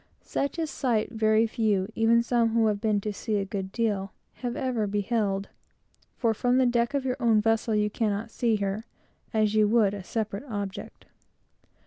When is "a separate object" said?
9.93-11.05